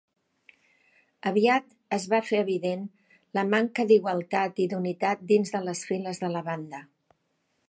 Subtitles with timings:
[1.31, 2.89] Aviat es va fer evident
[3.39, 6.87] la manca d'igualtat i d'unitat dins de les files de la banda.